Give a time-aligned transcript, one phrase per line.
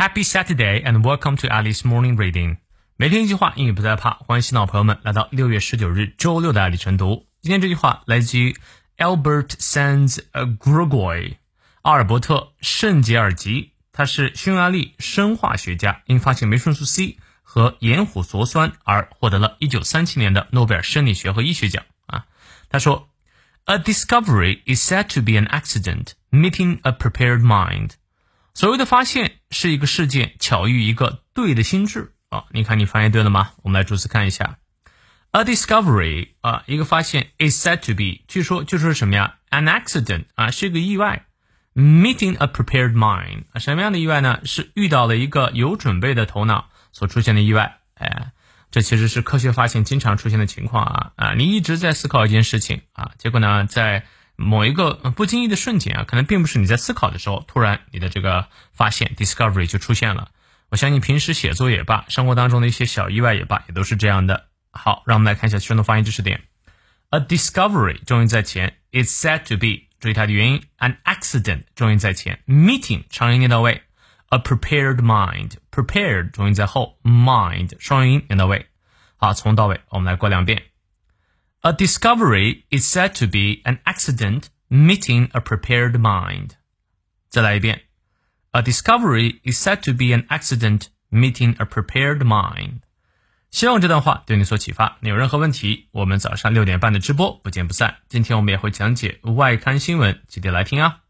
[0.00, 2.56] Happy Saturday and welcome to Alice Morning Reading。
[2.96, 4.12] 每天一句话，英语不再怕。
[4.12, 7.26] 欢迎新老朋友们来到六月十九日周六的爱丽晨读。
[7.42, 8.56] 今天这句话来自于
[8.96, 11.34] Albert Sanz Gregory，
[11.82, 21.84] 阿尔伯特·圣杰尔吉，他是匈牙利生化学家，因发现酶生素 C 和盐琥唑酸而获得了一九三七年的诺贝尔生理学和医学奖。
[22.06, 22.24] 啊，
[22.70, 23.08] 他说：“
[23.66, 27.90] A discovery is said to be an accident meeting a prepared mind。”
[28.55, 32.45] 所谓的发现是一个事件巧遇一个对的心智啊！
[32.51, 33.51] 你看你翻译对了吗？
[33.63, 34.59] 我们来逐词看一下
[35.31, 41.25] ，a discovery 啊，一个发现 is said to be，据说就说什么呀？an accident 啊，是一个意外。
[41.73, 44.39] meeting a prepared mind 啊，什么样的意外呢？
[44.45, 47.79] 是遇到了一个有准备的头脑所出现的意外。
[47.95, 48.31] 哎，
[48.71, 51.33] 这其实是科学发现经常出现的情况啊啊！
[51.33, 60.29] 你一直在思考一件事情啊，结果呢，在某一个不经意的瞬间啊，可能并不是你在思考的时候，突然你的这个发现 discovery 就出现了。
[60.69, 64.47] 我相信平时写作也罢，生活当中的一些小意外也罢，也都是这样的。
[64.71, 66.41] 好，让我们来看一下其中的发音知识点。
[67.11, 73.83] A discovery 重音在前，is said to be 注意它的元音，an accident 重音在前，meeting 长音念到位
[74.29, 78.65] ，a prepared mind prepared 重音在后，mind 双元音念到位。
[79.17, 80.63] 好，从头到尾我们来过两遍。
[81.64, 86.52] A discovery is said to be an accident meeting a prepared mind.
[87.28, 87.82] 再来一遍.
[88.52, 92.80] A discovery is said to be an accident meeting a prepared mind.
[93.50, 94.96] 希望这段话对你所启发。
[95.00, 97.98] 你有任何问题，我们早上六点半的直播不见不散。
[98.08, 101.00] 今天我们也会讲解外刊新闻，记得来听啊。